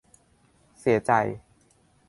[0.79, 1.11] เสียใจ